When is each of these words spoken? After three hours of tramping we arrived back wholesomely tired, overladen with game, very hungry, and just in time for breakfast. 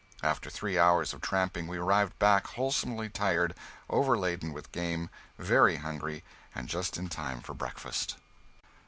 After 0.23 0.49
three 0.49 0.79
hours 0.79 1.13
of 1.13 1.21
tramping 1.21 1.67
we 1.67 1.77
arrived 1.77 2.17
back 2.17 2.47
wholesomely 2.47 3.07
tired, 3.07 3.53
overladen 3.87 4.51
with 4.51 4.71
game, 4.71 5.11
very 5.37 5.75
hungry, 5.75 6.23
and 6.55 6.67
just 6.67 6.97
in 6.97 7.07
time 7.07 7.39
for 7.39 7.53
breakfast. 7.53 8.15